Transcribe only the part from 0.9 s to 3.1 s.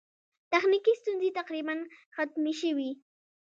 ستونزې تقریباً ختمې شوې.